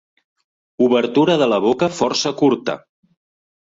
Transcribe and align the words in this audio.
Obertura 0.85 1.37
de 1.43 1.51
la 1.53 1.61
boca 1.69 1.93
força 2.01 2.37
curta. 2.45 2.81